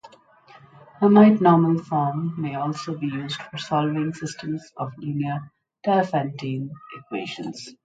[0.99, 5.51] Hermite normal form may also be used for solving systems of linear
[5.85, 7.75] Diophantine equations.